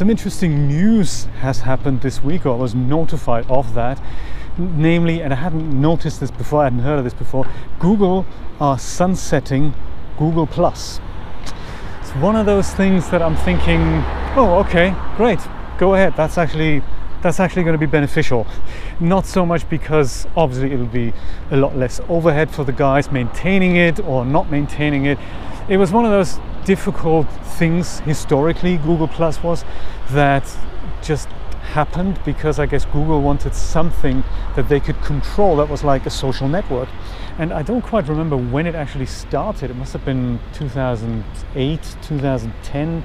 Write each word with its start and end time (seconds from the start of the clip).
some 0.00 0.08
interesting 0.08 0.66
news 0.66 1.24
has 1.40 1.60
happened 1.60 2.00
this 2.00 2.24
week, 2.24 2.46
or 2.46 2.54
I 2.54 2.56
was 2.56 2.74
notified 2.74 3.44
of 3.50 3.74
that. 3.74 4.02
Namely, 4.56 5.20
and 5.20 5.30
I 5.30 5.36
hadn't 5.36 5.78
noticed 5.78 6.20
this 6.20 6.30
before, 6.30 6.62
I 6.62 6.64
hadn't 6.64 6.78
heard 6.78 6.96
of 6.96 7.04
this 7.04 7.12
before, 7.12 7.46
Google 7.78 8.24
are 8.60 8.78
sunsetting 8.78 9.74
Google 10.16 10.46
Plus. 10.46 11.00
It's 12.00 12.12
one 12.12 12.34
of 12.34 12.46
those 12.46 12.70
things 12.70 13.10
that 13.10 13.20
I'm 13.20 13.36
thinking, 13.36 13.82
oh, 14.38 14.64
okay, 14.66 14.94
great, 15.18 15.38
go 15.76 15.94
ahead. 15.94 16.14
That's 16.16 16.38
actually 16.38 16.82
that's 17.20 17.38
actually 17.38 17.64
going 17.64 17.74
to 17.74 17.78
be 17.78 17.84
beneficial. 17.84 18.46
Not 19.00 19.26
so 19.26 19.44
much 19.44 19.68
because 19.68 20.26
obviously 20.34 20.72
it'll 20.72 20.86
be 20.86 21.12
a 21.50 21.58
lot 21.58 21.76
less 21.76 22.00
overhead 22.08 22.50
for 22.50 22.64
the 22.64 22.72
guys 22.72 23.10
maintaining 23.12 23.76
it 23.76 24.00
or 24.00 24.24
not 24.24 24.50
maintaining 24.50 25.04
it. 25.04 25.18
It 25.68 25.76
was 25.76 25.92
one 25.92 26.04
of 26.04 26.10
those 26.10 26.38
difficult 26.64 27.28
things 27.58 28.00
historically, 28.00 28.76
Google 28.78 29.08
Plus 29.08 29.42
was, 29.42 29.64
that 30.10 30.44
just 31.02 31.28
happened 31.72 32.18
because 32.24 32.58
I 32.58 32.66
guess 32.66 32.84
Google 32.84 33.22
wanted 33.22 33.54
something 33.54 34.24
that 34.56 34.68
they 34.68 34.80
could 34.80 35.00
control 35.02 35.56
that 35.56 35.68
was 35.68 35.84
like 35.84 36.06
a 36.06 36.10
social 36.10 36.48
network. 36.48 36.88
And 37.38 37.52
I 37.52 37.62
don't 37.62 37.82
quite 37.82 38.08
remember 38.08 38.36
when 38.36 38.66
it 38.66 38.74
actually 38.74 39.06
started. 39.06 39.70
It 39.70 39.76
must 39.76 39.92
have 39.92 40.04
been 40.04 40.40
2008, 40.54 41.96
2010 42.02 43.02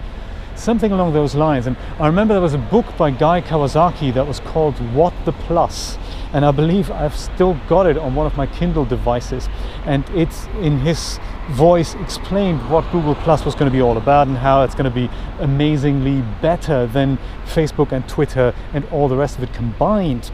something 0.55 0.91
along 0.91 1.13
those 1.13 1.35
lines. 1.35 1.67
And 1.67 1.75
I 1.99 2.07
remember 2.07 2.33
there 2.33 2.41
was 2.41 2.53
a 2.53 2.57
book 2.57 2.85
by 2.97 3.11
Guy 3.11 3.41
Kawasaki 3.41 4.13
that 4.13 4.25
was 4.25 4.39
called 4.39 4.75
What 4.93 5.13
the 5.25 5.33
Plus. 5.33 5.97
And 6.33 6.45
I 6.45 6.51
believe 6.51 6.91
I've 6.91 7.15
still 7.15 7.59
got 7.67 7.85
it 7.85 7.97
on 7.97 8.15
one 8.15 8.25
of 8.25 8.37
my 8.37 8.47
Kindle 8.47 8.85
devices. 8.85 9.47
And 9.85 10.09
it's 10.11 10.47
in 10.61 10.79
his 10.79 11.19
voice 11.49 11.93
explained 11.95 12.69
what 12.69 12.89
Google 12.91 13.15
Plus 13.15 13.45
was 13.45 13.53
going 13.53 13.71
to 13.71 13.75
be 13.75 13.81
all 13.81 13.97
about 13.97 14.27
and 14.27 14.37
how 14.37 14.63
it's 14.63 14.73
going 14.75 14.91
to 14.91 14.95
be 14.95 15.09
amazingly 15.39 16.21
better 16.41 16.87
than 16.87 17.17
Facebook 17.45 17.91
and 17.91 18.07
Twitter 18.09 18.53
and 18.73 18.85
all 18.85 19.07
the 19.07 19.15
rest 19.15 19.37
of 19.37 19.43
it 19.43 19.53
combined. 19.53 20.31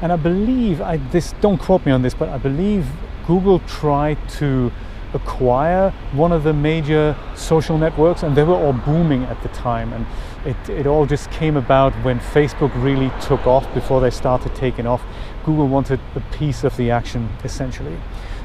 And 0.00 0.12
I 0.12 0.16
believe, 0.16 0.80
I 0.80 0.96
this 0.96 1.34
don't 1.40 1.58
quote 1.58 1.84
me 1.84 1.92
on 1.92 2.02
this, 2.02 2.14
but 2.14 2.28
I 2.28 2.38
believe 2.38 2.86
Google 3.26 3.58
tried 3.60 4.18
to 4.30 4.72
acquire 5.14 5.90
one 6.12 6.32
of 6.32 6.42
the 6.42 6.52
major 6.52 7.14
social 7.34 7.76
networks 7.76 8.22
and 8.22 8.34
they 8.36 8.42
were 8.42 8.54
all 8.54 8.72
booming 8.72 9.24
at 9.24 9.42
the 9.42 9.48
time. 9.50 9.92
And 9.92 10.06
it, 10.44 10.70
it 10.70 10.86
all 10.86 11.06
just 11.06 11.30
came 11.30 11.56
about 11.56 11.92
when 12.04 12.18
facebook 12.18 12.72
really 12.82 13.12
took 13.20 13.46
off 13.46 13.72
before 13.74 14.00
they 14.00 14.10
started 14.10 14.54
taking 14.54 14.86
off. 14.86 15.02
Google 15.44 15.68
wanted 15.68 16.00
a 16.14 16.20
piece 16.36 16.64
of 16.64 16.76
the 16.76 16.90
action 16.90 17.28
essentially. 17.44 17.96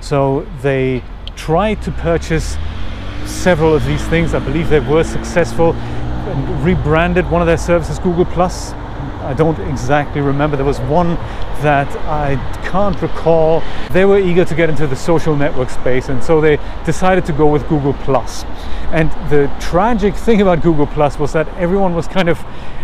So 0.01 0.45
they 0.61 1.03
tried 1.47 1.81
to 1.81 1.91
purchase 1.91 2.57
several 3.25 3.73
of 3.73 3.85
these 3.85 4.05
things. 4.09 4.33
I 4.33 4.39
believe 4.39 4.67
they 4.67 4.81
were 4.81 5.05
successful 5.05 5.71
and 5.71 6.61
rebranded 6.61 7.31
one 7.31 7.41
of 7.41 7.47
their 7.47 7.57
services 7.57 7.99
google 7.99 8.25
plus 8.25 8.73
I 9.21 9.33
don't 9.33 9.59
exactly 9.69 10.21
remember. 10.21 10.57
There 10.57 10.65
was 10.65 10.79
one 10.81 11.15
that 11.61 11.89
I 12.05 12.35
can't 12.67 13.01
recall. 13.01 13.61
They 13.91 14.05
were 14.05 14.19
eager 14.19 14.45
to 14.45 14.55
get 14.55 14.69
into 14.69 14.87
the 14.87 14.95
social 14.95 15.35
network 15.35 15.69
space, 15.69 16.09
and 16.09 16.23
so 16.23 16.39
they 16.39 16.59
decided 16.85 17.25
to 17.25 17.33
go 17.33 17.47
with 17.47 17.67
Google 17.67 17.93
Plus. 17.93 18.43
And 18.91 19.11
the 19.29 19.51
tragic 19.59 20.15
thing 20.15 20.41
about 20.41 20.61
Google 20.61 20.87
Plus 20.87 21.19
was 21.19 21.33
that 21.33 21.47
everyone 21.57 21.93
was 21.93 22.07
kind 22.07 22.29
of, 22.29 22.43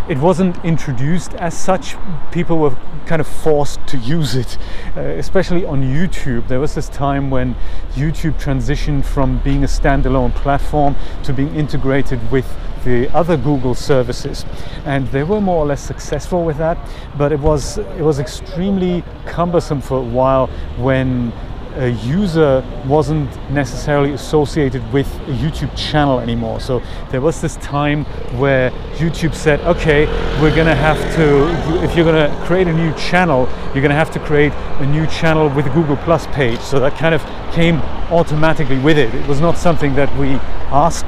it 0.09 0.17
wasn't 0.17 0.63
introduced 0.65 1.33
as 1.35 1.57
such. 1.57 1.95
People 2.31 2.57
were 2.57 2.75
kind 3.05 3.21
of 3.21 3.27
forced 3.27 3.85
to 3.87 3.97
use 3.97 4.35
it, 4.35 4.57
uh, 4.97 5.01
especially 5.01 5.65
on 5.65 5.81
YouTube. 5.81 6.47
There 6.47 6.59
was 6.59 6.75
this 6.75 6.89
time 6.89 7.29
when 7.29 7.55
YouTube 7.93 8.33
transitioned 8.41 9.05
from 9.05 9.39
being 9.39 9.63
a 9.63 9.67
standalone 9.67 10.33
platform 10.35 10.95
to 11.23 11.33
being 11.33 11.55
integrated 11.55 12.31
with 12.31 12.53
the 12.83 13.09
other 13.15 13.37
Google 13.37 13.75
services, 13.75 14.45
and 14.85 15.07
they 15.09 15.23
were 15.23 15.41
more 15.41 15.57
or 15.57 15.65
less 15.65 15.81
successful 15.81 16.43
with 16.43 16.57
that. 16.57 16.77
But 17.17 17.31
it 17.31 17.39
was 17.39 17.77
it 17.77 18.01
was 18.01 18.19
extremely 18.19 19.03
cumbersome 19.25 19.81
for 19.81 19.97
a 19.97 20.03
while 20.03 20.47
when 20.77 21.31
a 21.75 21.87
user 21.87 22.63
wasn't 22.85 23.29
necessarily 23.49 24.13
associated 24.13 24.81
with 24.93 25.07
a 25.21 25.31
YouTube 25.31 25.75
channel 25.75 26.19
anymore. 26.19 26.59
So 26.59 26.81
there 27.09 27.21
was 27.21 27.41
this 27.41 27.55
time 27.57 28.05
where 28.37 28.69
YouTube 28.97 29.33
said, 29.33 29.59
okay, 29.61 30.05
we're 30.39 30.55
gonna 30.55 30.75
have 30.75 30.99
to, 31.15 31.83
if 31.83 31.95
you're 31.95 32.05
gonna 32.05 32.29
create 32.45 32.67
a 32.67 32.73
new 32.73 32.93
channel, 32.93 33.49
you're 33.73 33.81
gonna 33.81 33.95
have 33.95 34.11
to 34.11 34.19
create 34.19 34.53
a 34.53 34.85
new 34.85 35.07
channel 35.07 35.49
with 35.49 35.65
a 35.65 35.71
Google 35.71 35.97
Plus 35.97 36.27
page. 36.27 36.59
So 36.59 36.79
that 36.79 36.97
kind 36.97 37.15
of 37.15 37.23
came 37.53 37.77
automatically 38.11 38.79
with 38.79 38.97
it. 38.97 39.13
It 39.13 39.27
was 39.27 39.41
not 39.41 39.57
something 39.57 39.95
that 39.95 40.15
we 40.17 40.35
asked 40.69 41.05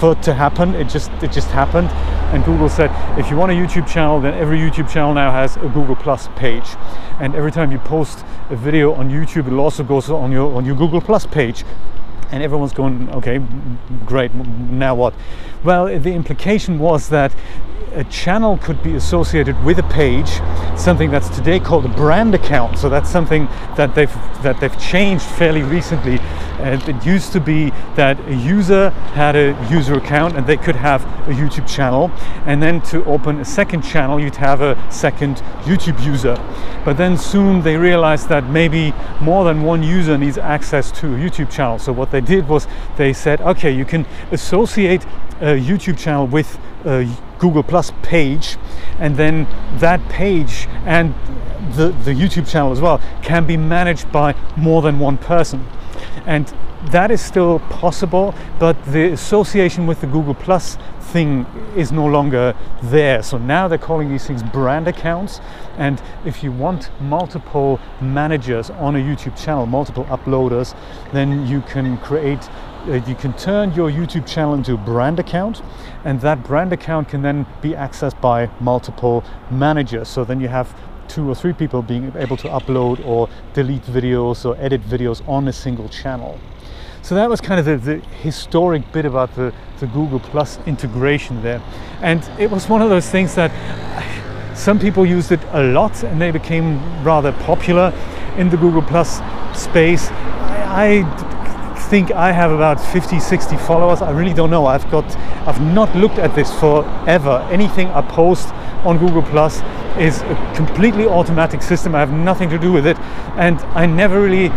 for 0.00 0.12
it 0.12 0.22
to 0.22 0.34
happen. 0.34 0.74
It 0.74 0.88
just 0.88 1.10
it 1.22 1.30
just 1.30 1.50
happened. 1.50 1.88
And 2.32 2.44
Google 2.44 2.68
said, 2.68 2.90
if 3.18 3.30
you 3.30 3.36
want 3.36 3.52
a 3.52 3.54
YouTube 3.54 3.86
channel, 3.86 4.20
then 4.20 4.34
every 4.34 4.58
YouTube 4.58 4.88
channel 4.90 5.12
now 5.12 5.30
has 5.30 5.56
a 5.56 5.68
Google 5.68 5.96
Plus 5.96 6.28
page. 6.36 6.68
And 7.20 7.34
every 7.34 7.52
time 7.52 7.70
you 7.70 7.78
post 7.78 8.24
a 8.48 8.56
video 8.56 8.94
on 8.94 9.10
YouTube, 9.10 9.46
it 9.46 9.52
also 9.52 9.84
goes 9.84 10.08
on 10.08 10.32
your 10.32 10.54
on 10.54 10.64
your 10.64 10.76
Google 10.76 11.00
Plus 11.00 11.26
page. 11.26 11.64
And 12.32 12.42
everyone's 12.42 12.72
going, 12.72 13.10
okay, 13.10 13.40
great. 14.06 14.32
Now 14.34 14.94
what? 14.94 15.14
Well, 15.64 15.86
the 15.86 16.12
implication 16.12 16.78
was 16.78 17.08
that 17.08 17.34
a 17.92 18.04
channel 18.04 18.56
could 18.58 18.82
be 18.84 18.94
associated 18.94 19.64
with 19.64 19.78
a 19.78 19.82
page, 19.82 20.40
something 20.78 21.10
that's 21.10 21.28
today 21.30 21.58
called 21.58 21.84
a 21.84 21.88
brand 21.88 22.34
account. 22.34 22.78
So 22.78 22.88
that's 22.88 23.10
something 23.10 23.46
that 23.76 23.94
they've 23.94 24.12
that 24.42 24.60
they've 24.60 24.78
changed 24.78 25.24
fairly 25.24 25.62
recently. 25.62 26.20
It 26.62 27.04
used 27.04 27.32
to 27.32 27.40
be 27.40 27.70
that 27.96 28.20
a 28.28 28.34
user 28.34 28.90
had 29.14 29.34
a 29.34 29.56
user 29.70 29.94
account 29.94 30.36
and 30.36 30.46
they 30.46 30.56
could 30.56 30.76
have 30.76 31.02
a 31.26 31.32
YouTube 31.32 31.66
channel, 31.68 32.10
and 32.46 32.62
then 32.62 32.80
to 32.82 33.04
open 33.06 33.40
a 33.40 33.44
second 33.44 33.82
channel, 33.82 34.20
you'd 34.20 34.36
have 34.36 34.60
a 34.60 34.76
second 34.90 35.38
YouTube 35.64 36.04
user. 36.04 36.36
But 36.84 36.96
then 36.96 37.16
soon 37.16 37.62
they 37.62 37.76
realized 37.76 38.28
that 38.28 38.44
maybe 38.44 38.94
more 39.20 39.44
than 39.44 39.62
one 39.62 39.82
user 39.82 40.16
needs 40.16 40.38
access 40.38 40.92
to 41.00 41.06
a 41.14 41.18
YouTube 41.18 41.50
channel. 41.50 41.78
So 41.78 41.92
what 41.92 42.10
they 42.10 42.19
did 42.20 42.48
was 42.48 42.66
they 42.96 43.12
said, 43.12 43.40
okay, 43.40 43.70
you 43.70 43.84
can 43.84 44.06
associate 44.30 45.04
a 45.40 45.58
YouTube 45.58 45.98
channel 45.98 46.26
with 46.26 46.58
a 46.84 47.08
Google 47.38 47.62
Plus 47.62 47.92
page, 48.02 48.56
and 48.98 49.16
then 49.16 49.46
that 49.78 50.06
page 50.08 50.68
and 50.84 51.14
the, 51.72 51.88
the 52.04 52.12
YouTube 52.12 52.50
channel 52.50 52.72
as 52.72 52.80
well 52.80 53.00
can 53.22 53.46
be 53.46 53.56
managed 53.56 54.10
by 54.12 54.34
more 54.56 54.82
than 54.82 54.98
one 54.98 55.18
person. 55.18 55.66
And 56.26 56.52
that 56.86 57.10
is 57.10 57.20
still 57.20 57.58
possible, 57.68 58.34
but 58.58 58.82
the 58.86 59.12
association 59.12 59.86
with 59.86 60.00
the 60.00 60.06
Google 60.06 60.34
Plus 60.34 60.78
thing 61.12 61.44
is 61.76 61.92
no 61.92 62.06
longer 62.06 62.54
there. 62.84 63.22
So 63.22 63.36
now 63.36 63.68
they're 63.68 63.78
calling 63.78 64.08
these 64.08 64.26
things 64.26 64.42
brand 64.42 64.88
accounts. 64.88 65.40
And 65.76 66.00
if 66.24 66.42
you 66.42 66.52
want 66.52 66.90
multiple 67.00 67.80
managers 68.00 68.70
on 68.70 68.96
a 68.96 68.98
YouTube 68.98 69.36
channel, 69.42 69.66
multiple 69.66 70.04
uploaders, 70.04 70.74
then 71.12 71.46
you 71.46 71.60
can 71.62 71.98
create 71.98 72.48
uh, 72.88 72.94
you 73.06 73.14
can 73.14 73.34
turn 73.34 73.74
your 73.74 73.90
YouTube 73.90 74.26
channel 74.26 74.54
into 74.54 74.72
a 74.72 74.76
brand 74.78 75.18
account, 75.18 75.60
and 76.04 76.18
that 76.22 76.42
brand 76.42 76.72
account 76.72 77.10
can 77.10 77.20
then 77.20 77.44
be 77.60 77.72
accessed 77.72 78.18
by 78.22 78.48
multiple 78.58 79.22
managers. 79.50 80.08
So 80.08 80.24
then 80.24 80.40
you 80.40 80.48
have 80.48 80.74
two 81.06 81.28
or 81.28 81.34
three 81.34 81.52
people 81.52 81.82
being 81.82 82.10
able 82.16 82.38
to 82.38 82.48
upload 82.48 83.04
or 83.04 83.28
delete 83.52 83.82
videos 83.82 84.46
or 84.46 84.56
edit 84.58 84.80
videos 84.88 85.20
on 85.28 85.48
a 85.48 85.52
single 85.52 85.90
channel. 85.90 86.38
So 87.02 87.14
that 87.14 87.28
was 87.28 87.40
kind 87.40 87.58
of 87.58 87.66
the, 87.66 87.76
the, 87.76 88.00
historic 88.22 88.92
bit 88.92 89.04
about 89.04 89.34
the, 89.34 89.52
the 89.80 89.86
Google 89.86 90.20
Plus 90.20 90.58
integration 90.66 91.42
there. 91.42 91.62
And 92.02 92.22
it 92.38 92.50
was 92.50 92.68
one 92.68 92.82
of 92.82 92.90
those 92.90 93.08
things 93.08 93.34
that 93.34 93.50
some 94.56 94.78
people 94.78 95.06
used 95.06 95.32
it 95.32 95.40
a 95.52 95.62
lot 95.62 96.02
and 96.04 96.20
they 96.20 96.30
became 96.30 96.78
rather 97.02 97.32
popular 97.32 97.92
in 98.36 98.50
the 98.50 98.56
Google 98.56 98.82
Plus 98.82 99.20
space. 99.58 100.10
I, 100.10 101.02
I 101.04 101.78
think 101.88 102.12
I 102.12 102.30
have 102.30 102.52
about 102.52 102.80
50, 102.80 103.18
60 103.18 103.56
followers. 103.56 104.02
I 104.02 104.10
really 104.10 104.34
don't 104.34 104.50
know. 104.50 104.66
I've 104.66 104.88
got, 104.90 105.04
I've 105.48 105.60
not 105.60 105.94
looked 105.96 106.18
at 106.18 106.34
this 106.34 106.52
forever. 106.60 107.46
Anything 107.50 107.88
I 107.88 108.02
post 108.02 108.48
on 108.84 108.98
Google 108.98 109.22
Plus 109.22 109.62
is 109.98 110.20
a 110.22 110.52
completely 110.54 111.06
automatic 111.06 111.62
system. 111.62 111.94
I 111.94 112.00
have 112.00 112.12
nothing 112.12 112.48
to 112.50 112.58
do 112.58 112.72
with 112.72 112.86
it, 112.86 112.98
and 113.36 113.58
I 113.74 113.86
never 113.86 114.20
really 114.20 114.50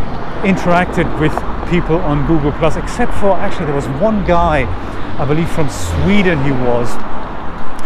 interacted 0.43 1.19
with 1.19 1.33
people 1.73 1.97
on 2.01 2.27
Google 2.27 2.51
Plus, 2.51 2.75
except 2.75 3.11
for 3.15 3.31
actually 3.31 3.65
there 3.65 3.73
was 3.73 3.87
one 3.99 4.23
guy, 4.25 4.67
I 5.19 5.25
believe 5.25 5.49
from 5.49 5.69
Sweden 5.69 6.43
he 6.43 6.51
was, 6.51 6.87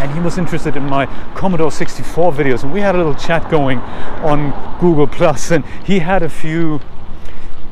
and 0.01 0.11
he 0.11 0.19
was 0.19 0.37
interested 0.37 0.75
in 0.75 0.83
my 0.83 1.05
Commodore 1.35 1.71
64 1.71 2.33
videos, 2.33 2.63
and 2.63 2.73
we 2.73 2.81
had 2.81 2.95
a 2.95 2.97
little 2.97 3.15
chat 3.15 3.49
going 3.49 3.79
on 4.27 4.51
Google 4.81 5.07
Plus, 5.07 5.51
and 5.51 5.63
he 5.85 5.99
had 5.99 6.21
a 6.21 6.27
few 6.27 6.81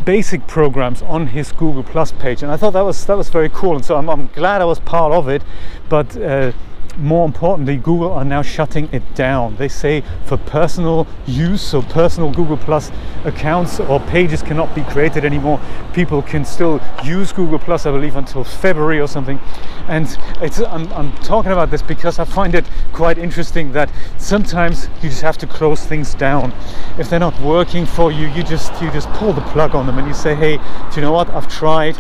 basic 0.06 0.48
programs 0.48 1.02
on 1.02 1.28
his 1.28 1.52
Google 1.52 1.84
Plus 1.84 2.14
page, 2.14 2.42
and 2.42 2.50
I 2.50 2.56
thought 2.56 2.72
that 2.72 2.86
was 2.86 3.06
that 3.08 3.18
was 3.18 3.28
very 3.28 3.50
cool, 3.50 3.76
and 3.76 3.84
so 3.84 3.98
I'm, 3.98 4.10
I'm 4.10 4.28
glad 4.28 4.62
I 4.62 4.66
was 4.66 4.80
part 4.80 5.12
of 5.12 5.28
it. 5.28 5.44
But 5.90 6.16
uh, 6.16 6.54
more 6.98 7.26
importantly, 7.26 7.78
Google 7.78 8.12
are 8.12 8.26
now 8.26 8.42
shutting 8.42 8.90
it 8.92 9.16
down. 9.16 9.56
They 9.58 9.68
say 9.68 10.04
for 10.26 10.38
personal 10.38 11.08
use, 11.26 11.62
so 11.62 11.82
personal 11.82 12.32
Google 12.32 12.58
Plus 12.58 12.92
accounts 13.26 13.80
or 13.80 14.00
pages 14.02 14.42
cannot 14.42 14.74
be 14.74 14.84
created 14.84 15.26
anymore. 15.26 15.60
People 15.94 16.22
can 16.22 16.46
still 16.46 16.82
use 17.04 17.34
Google 17.34 17.60
Plus, 17.60 17.86
I 17.86 17.92
believe, 17.92 18.16
until 18.16 18.44
February 18.44 19.00
or 19.00 19.08
something. 19.08 19.40
And 19.88 20.18
I'm, 20.42 20.92
I'm 20.94 21.12
talking 21.18 21.52
about 21.52 21.72
this 21.72 21.82
because 21.82 22.20
I 22.20 22.26
find 22.26 22.56
it 22.56 22.66
quite 22.94 23.18
interesting 23.18 23.72
that 23.74 23.92
sometimes 24.18 24.90
you 25.02 25.10
just 25.10 25.22
have 25.22 25.38
to 25.40 25.48
close 25.48 25.86
things 25.86 26.14
down. 26.14 26.54
If 26.98 27.10
they're 27.10 27.20
not 27.20 27.40
working 27.42 27.86
for 27.86 28.12
you, 28.12 28.28
you 28.28 28.44
just 28.44 28.82
you 28.82 28.92
just 28.92 29.10
pull 29.14 29.34
the 29.34 29.42
plug 29.42 29.76
on 29.76 29.86
them 29.86 29.98
and 29.98 30.08
you 30.08 30.14
say, 30.14 30.36
hey, 30.36 30.58
do 30.58 30.96
you 30.96 31.02
know 31.02 31.12
what? 31.12 31.30
I've 31.30 31.48
tried. 31.48 31.98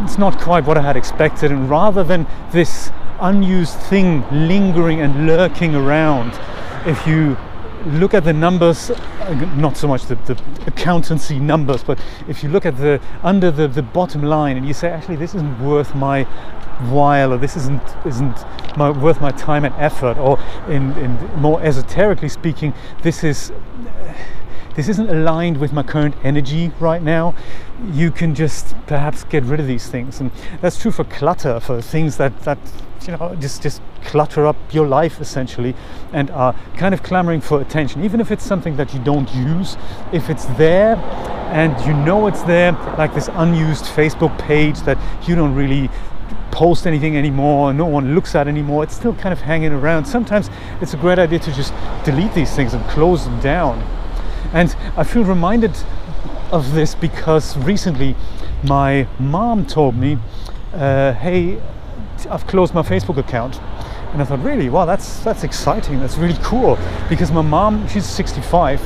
It's 0.00 0.18
not 0.18 0.38
quite 0.40 0.64
what 0.64 0.78
I 0.78 0.82
had 0.82 0.96
expected. 0.96 1.50
And 1.50 1.68
rather 1.68 2.04
than 2.04 2.26
this 2.52 2.90
unused 3.20 3.74
thing 3.74 4.24
lingering 4.30 5.00
and 5.00 5.26
lurking 5.26 5.74
around. 5.74 6.32
If 6.86 7.06
you 7.06 7.36
look 7.86 8.14
at 8.14 8.24
the 8.24 8.32
numbers, 8.32 8.90
not 9.56 9.76
so 9.76 9.88
much 9.88 10.06
the, 10.06 10.16
the, 10.16 10.40
accountancy 10.66 11.38
numbers, 11.38 11.82
but 11.82 11.98
if 12.28 12.42
you 12.42 12.48
look 12.48 12.66
at 12.66 12.76
the 12.76 13.00
under 13.22 13.50
the, 13.50 13.68
the 13.68 13.82
bottom 13.82 14.22
line 14.22 14.56
and 14.56 14.66
you 14.66 14.74
say, 14.74 14.88
actually, 14.88 15.16
this 15.16 15.34
isn't 15.34 15.60
worth 15.62 15.94
my 15.94 16.24
while, 16.90 17.32
or 17.32 17.38
this 17.38 17.56
isn't 17.56 17.82
isn't 18.06 18.44
my, 18.76 18.90
worth 18.90 19.20
my 19.20 19.30
time 19.32 19.64
and 19.64 19.74
effort, 19.76 20.16
or 20.18 20.38
in, 20.68 20.92
in 20.98 21.16
more 21.40 21.60
esoterically 21.62 22.28
speaking, 22.28 22.72
this 23.02 23.24
is 23.24 23.52
this 24.78 24.88
isn't 24.88 25.10
aligned 25.10 25.56
with 25.56 25.72
my 25.72 25.82
current 25.82 26.14
energy 26.22 26.70
right 26.78 27.02
now, 27.02 27.34
you 27.90 28.12
can 28.12 28.32
just 28.32 28.76
perhaps 28.86 29.24
get 29.24 29.42
rid 29.42 29.58
of 29.58 29.66
these 29.66 29.88
things. 29.88 30.20
And 30.20 30.30
that's 30.60 30.80
true 30.80 30.92
for 30.92 31.02
clutter, 31.02 31.58
for 31.58 31.82
things 31.82 32.16
that, 32.18 32.42
that 32.42 32.58
you 33.02 33.16
know, 33.16 33.34
just, 33.40 33.60
just 33.60 33.82
clutter 34.04 34.46
up 34.46 34.54
your 34.70 34.86
life 34.86 35.20
essentially 35.20 35.74
and 36.12 36.30
are 36.30 36.54
kind 36.76 36.94
of 36.94 37.02
clamoring 37.02 37.40
for 37.40 37.60
attention. 37.60 38.04
Even 38.04 38.20
if 38.20 38.30
it's 38.30 38.44
something 38.44 38.76
that 38.76 38.94
you 38.94 39.00
don't 39.00 39.28
use, 39.34 39.76
if 40.12 40.30
it's 40.30 40.44
there 40.56 40.94
and 41.50 41.76
you 41.84 41.92
know 41.92 42.28
it's 42.28 42.42
there, 42.42 42.70
like 42.96 43.12
this 43.14 43.28
unused 43.32 43.86
Facebook 43.86 44.38
page 44.38 44.78
that 44.82 44.96
you 45.28 45.34
don't 45.34 45.56
really 45.56 45.90
post 46.52 46.86
anything 46.86 47.16
anymore, 47.16 47.72
no 47.72 47.86
one 47.86 48.14
looks 48.14 48.36
at 48.36 48.46
anymore, 48.46 48.84
it's 48.84 48.94
still 48.94 49.14
kind 49.14 49.32
of 49.32 49.40
hanging 49.40 49.72
around. 49.72 50.04
Sometimes 50.04 50.48
it's 50.80 50.94
a 50.94 50.98
great 50.98 51.18
idea 51.18 51.40
to 51.40 51.52
just 51.52 51.74
delete 52.04 52.32
these 52.32 52.54
things 52.54 52.74
and 52.74 52.84
close 52.90 53.24
them 53.24 53.40
down. 53.40 53.97
And 54.52 54.74
I 54.96 55.04
feel 55.04 55.24
reminded 55.24 55.72
of 56.50 56.72
this 56.74 56.94
because 56.94 57.56
recently 57.58 58.16
my 58.62 59.06
mom 59.18 59.66
told 59.66 59.96
me, 59.96 60.18
uh, 60.74 61.12
"Hey, 61.12 61.58
I've 62.30 62.46
closed 62.46 62.74
my 62.74 62.82
Facebook 62.82 63.18
account." 63.18 63.60
And 64.12 64.22
I 64.22 64.24
thought, 64.24 64.42
really, 64.42 64.70
wow, 64.70 64.86
that's 64.86 65.20
that's 65.20 65.44
exciting. 65.44 66.00
That's 66.00 66.16
really 66.16 66.38
cool 66.42 66.78
because 67.08 67.30
my 67.30 67.42
mom, 67.42 67.86
she's 67.88 68.06
65, 68.06 68.80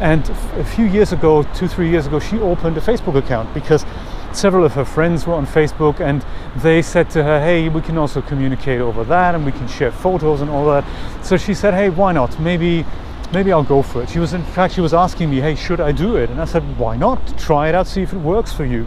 and 0.00 0.28
a 0.56 0.64
few 0.64 0.84
years 0.84 1.12
ago, 1.12 1.42
two 1.54 1.66
three 1.66 1.90
years 1.90 2.06
ago, 2.06 2.20
she 2.20 2.38
opened 2.38 2.76
a 2.76 2.80
Facebook 2.80 3.16
account 3.16 3.52
because 3.54 3.84
several 4.32 4.64
of 4.64 4.74
her 4.74 4.84
friends 4.84 5.26
were 5.26 5.34
on 5.34 5.46
Facebook 5.46 6.00
and 6.00 6.24
they 6.62 6.82
said 6.82 7.10
to 7.10 7.24
her, 7.24 7.40
hey, 7.40 7.68
we 7.68 7.80
can 7.80 7.98
also 7.98 8.20
communicate 8.22 8.80
over 8.80 9.02
that 9.04 9.34
and 9.34 9.44
we 9.44 9.52
can 9.52 9.66
share 9.66 9.90
photos 9.90 10.40
and 10.40 10.50
all 10.50 10.66
that. 10.66 10.84
So 11.24 11.36
she 11.36 11.54
said, 11.54 11.74
hey, 11.74 11.88
why 11.88 12.12
not? 12.12 12.38
Maybe 12.38 12.84
maybe 13.32 13.52
I'll 13.52 13.64
go 13.64 13.82
for 13.82 14.02
it. 14.02 14.10
She 14.10 14.18
was, 14.18 14.32
in 14.32 14.42
fact, 14.42 14.74
she 14.74 14.80
was 14.80 14.94
asking 14.94 15.30
me, 15.30 15.40
hey, 15.40 15.54
should 15.54 15.80
I 15.80 15.92
do 15.92 16.16
it? 16.16 16.30
And 16.30 16.40
I 16.40 16.44
said, 16.44 16.62
why 16.78 16.96
not? 16.96 17.38
Try 17.38 17.68
it 17.68 17.74
out, 17.74 17.86
see 17.86 18.02
if 18.02 18.12
it 18.12 18.18
works 18.18 18.52
for 18.52 18.64
you. 18.64 18.86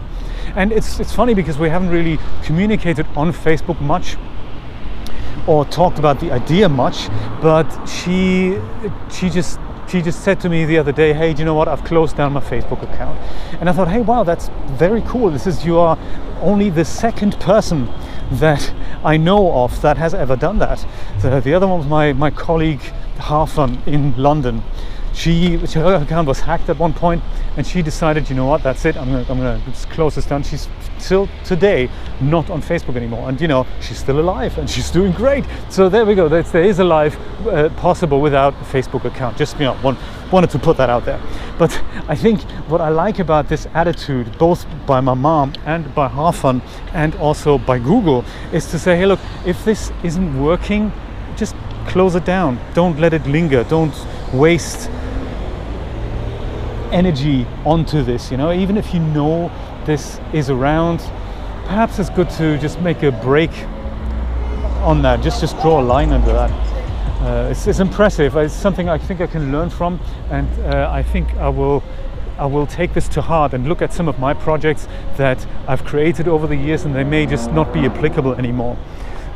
And 0.56 0.72
it's, 0.72 1.00
it's 1.00 1.14
funny 1.14 1.34
because 1.34 1.58
we 1.58 1.70
haven't 1.70 1.90
really 1.90 2.20
communicated 2.44 3.06
on 3.16 3.32
Facebook 3.32 3.80
much 3.82 4.18
or 5.48 5.66
talked 5.66 6.00
about 6.00 6.20
the 6.20 6.32
idea 6.32 6.70
much, 6.70 7.08
but 7.42 7.68
she, 7.86 8.60
she 9.10 9.30
just 9.30 9.60
she 9.92 10.02
just 10.02 10.24
said 10.24 10.40
to 10.40 10.48
me 10.48 10.64
the 10.64 10.78
other 10.78 10.94
day, 10.94 11.12
hey, 11.12 11.34
do 11.34 11.40
you 11.40 11.46
know 11.46 11.54
what? 11.54 11.68
I've 11.68 11.84
closed 11.84 12.16
down 12.16 12.32
my 12.32 12.40
Facebook 12.40 12.82
account. 12.82 13.20
And 13.60 13.70
I 13.70 13.74
thought, 13.74 13.90
hey, 13.90 14.00
wow, 14.00 14.24
that's 14.24 14.50
very 14.78 15.02
cool. 15.02 15.30
This 15.30 15.46
is, 15.46 15.66
you 15.66 15.78
are 15.80 15.98
only 16.40 16.70
the 16.70 16.86
second 16.86 17.38
person 17.42 17.90
that 18.32 18.74
I 19.04 19.18
know 19.18 19.52
of 19.52 19.82
that 19.82 19.98
has 19.98 20.14
ever 20.14 20.38
done 20.38 20.60
that. 20.60 20.86
The, 21.22 21.42
the 21.42 21.54
other 21.54 21.68
one 21.68 21.80
was 21.80 21.88
my, 21.88 22.14
my 22.14 22.32
colleague 22.32 22.82
Hafan 23.32 23.88
in 23.88 24.16
London. 24.18 24.62
She, 25.14 25.58
her 25.58 25.96
account 25.96 26.28
was 26.28 26.40
hacked 26.40 26.70
at 26.70 26.78
one 26.80 26.94
point, 26.94 27.22
and 27.58 27.68
she 27.68 27.82
decided, 27.82 28.30
you 28.30 28.36
know 28.36 28.46
what, 28.46 28.64
that's 28.64 28.86
it. 28.86 28.96
I'm 28.96 29.12
gonna, 29.12 29.26
I'm 29.30 29.38
gonna 29.38 29.62
close 29.90 30.16
this 30.16 30.26
down. 30.26 30.44
She's 30.44 30.68
still 30.98 31.28
today 31.44 31.90
not 32.22 32.50
on 32.50 32.62
Facebook 32.62 32.96
anymore, 32.96 33.28
and 33.28 33.40
you 33.42 33.48
know 33.48 33.66
she's 33.82 33.98
still 33.98 34.20
alive 34.20 34.58
and 34.58 34.70
she's 34.70 34.90
doing 34.90 35.12
great. 35.12 35.46
So 35.70 35.90
there 35.90 36.06
we 36.06 36.16
go. 36.16 36.30
That's, 36.30 36.52
there 36.52 36.64
is 36.64 36.80
a 36.80 36.84
life 36.84 37.18
uh, 37.48 37.70
possible 37.70 38.22
without 38.22 38.54
a 38.54 38.66
Facebook 38.66 39.06
account. 39.06 39.38
Just 39.38 39.60
you 39.60 39.66
know, 39.66 39.76
one, 39.76 39.98
wanted 40.32 40.50
to 40.52 40.60
put 40.60 40.78
that 40.78 40.90
out 40.90 41.06
there. 41.06 41.20
But 41.58 41.72
I 42.08 42.16
think 42.16 42.42
what 42.70 42.80
I 42.80 42.90
like 42.90 43.20
about 43.20 43.50
this 43.50 43.68
attitude, 43.74 44.38
both 44.38 44.66
by 44.86 45.02
my 45.02 45.14
mom 45.14 45.54
and 45.66 45.94
by 45.94 46.08
Hafan, 46.08 46.62
and 46.94 47.16
also 47.16 47.58
by 47.58 47.80
Google, 47.80 48.24
is 48.54 48.70
to 48.72 48.80
say, 48.80 48.96
hey, 48.98 49.06
look, 49.06 49.20
if 49.46 49.66
this 49.66 49.92
isn't 50.04 50.42
working, 50.42 50.92
just 51.36 51.56
close 51.92 52.16
it 52.16 52.24
down. 52.24 52.58
Don't 52.74 52.98
let 53.00 53.14
it 53.14 53.26
linger. 53.28 53.66
Don't 53.66 53.94
waste 54.34 54.90
energy 56.92 57.46
onto 57.66 58.02
this. 58.02 58.32
You 58.32 58.38
know, 58.38 58.54
even 58.54 58.78
if 58.78 58.94
you 58.94 59.02
know 59.02 59.52
this 59.86 60.20
is 60.34 60.50
around, 60.50 61.00
perhaps 61.66 62.00
it's 62.00 62.10
good 62.10 62.30
to 62.32 62.58
just 62.60 62.80
make 62.80 63.04
a 63.04 63.12
break 63.12 63.52
on 64.84 65.02
that. 65.02 65.22
Just 65.22 65.42
just 65.42 65.60
draw 65.62 65.82
a 65.82 65.84
line 65.84 66.12
under 66.12 66.32
that. 66.32 66.52
Uh, 67.22 67.50
it's, 67.52 67.68
it's, 67.68 67.80
impressive. 67.80 68.36
It's 68.36 68.54
something 68.54 68.90
I 68.90 68.98
think 68.98 69.22
I 69.22 69.28
can 69.28 69.52
learn 69.52 69.70
from, 69.70 70.00
and 70.32 70.48
uh, 70.62 70.90
I 70.92 71.04
think 71.04 71.34
I 71.36 71.50
will. 71.50 71.84
I 72.38 72.46
will 72.46 72.66
take 72.66 72.96
this 72.96 73.08
to 73.10 73.22
heart 73.22 73.54
and 73.54 73.70
look 73.70 73.84
at 73.84 73.94
some 73.94 74.08
of 74.08 74.18
my 74.18 74.34
projects 74.34 74.88
that 75.18 75.46
I've 75.68 75.86
created 75.86 76.28
over 76.28 76.48
the 76.48 76.56
years, 76.56 76.86
and 76.86 76.96
they 76.96 77.04
may 77.04 77.28
just 77.28 77.52
not 77.52 77.72
be 77.72 77.82
applicable 77.82 78.34
anymore. 78.34 78.78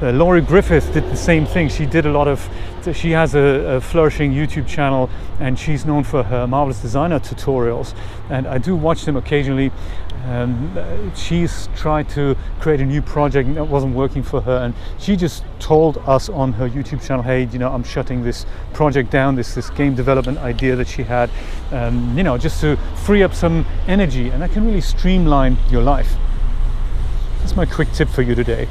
Uh, 0.01 0.11
Laurie 0.11 0.41
Griffith 0.41 0.91
did 0.93 1.05
the 1.05 1.15
same 1.15 1.45
thing. 1.45 1.69
She 1.69 1.85
did 1.85 2.05
a 2.05 2.11
lot 2.11 2.27
of, 2.27 2.49
she 2.93 3.11
has 3.11 3.33
a, 3.33 3.39
a, 3.39 3.81
flourishing 3.81 4.33
YouTube 4.33 4.67
channel 4.67 5.09
and 5.39 5.57
she's 5.57 5.85
known 5.85 6.03
for 6.03 6.21
her 6.21 6.45
marvelous 6.45 6.81
designer 6.81 7.17
tutorials. 7.19 7.95
And 8.29 8.45
I 8.45 8.57
do 8.57 8.75
watch 8.75 9.05
them 9.05 9.15
occasionally. 9.15 9.71
Um, 10.25 11.13
she's 11.15 11.69
tried 11.75 12.09
to 12.09 12.35
create 12.59 12.81
a 12.81 12.85
new 12.85 13.01
project 13.01 13.53
that 13.55 13.63
wasn't 13.63 13.95
working 13.95 14.23
for 14.23 14.41
her, 14.41 14.57
and 14.57 14.73
she 14.97 15.15
just 15.15 15.43
told 15.59 15.99
us 16.07 16.29
on 16.29 16.53
her 16.53 16.67
YouTube 16.67 17.05
channel, 17.05 17.21
"Hey, 17.21 17.43
you 17.43 17.59
know, 17.59 17.71
I'm 17.71 17.83
shutting 17.83 18.23
this 18.23 18.47
project 18.73 19.11
down. 19.11 19.35
This 19.35 19.53
this 19.53 19.69
game 19.69 19.93
development 19.93 20.39
idea 20.39 20.75
that 20.77 20.87
she 20.87 21.03
had, 21.03 21.29
um, 21.71 22.17
you 22.17 22.23
know, 22.23 22.39
just 22.39 22.59
to 22.61 22.75
free 23.05 23.21
up 23.21 23.35
some 23.35 23.67
energy, 23.87 24.29
and 24.29 24.41
that 24.41 24.51
can 24.51 24.65
really 24.65 24.81
streamline 24.81 25.57
your 25.69 25.83
life." 25.83 26.15
That's 27.41 27.55
my 27.55 27.67
quick 27.67 27.91
tip 27.91 28.09
for 28.09 28.23
you 28.23 28.33
today. 28.33 28.67